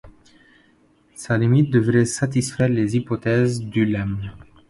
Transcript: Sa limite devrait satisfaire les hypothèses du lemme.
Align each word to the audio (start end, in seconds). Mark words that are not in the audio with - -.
Sa 1.13 1.37
limite 1.37 1.69
devrait 1.69 2.05
satisfaire 2.05 2.69
les 2.69 2.97
hypothèses 2.97 3.61
du 3.61 3.85
lemme. 3.85 4.31